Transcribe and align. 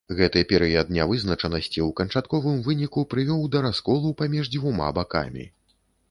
Гэты 0.19 0.41
перыяд 0.51 0.87
нявызначанасці 0.95 1.79
ў 1.87 1.93
канчатковым 1.99 2.55
выніку 2.67 3.03
прывёў 3.11 3.43
да 3.57 3.61
расколу 3.65 4.13
паміж 4.23 4.49
дзвюма 4.55 4.89
бакамі. 4.99 5.45